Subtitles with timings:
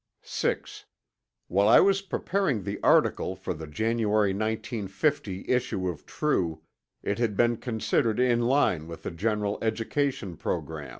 [0.23, 0.85] 6.
[1.47, 6.63] While I was preparing the article for the January 1950 issue of True,
[7.03, 10.89] it had been considered in line with the general education program.